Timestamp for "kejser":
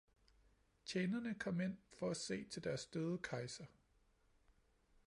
3.23-3.65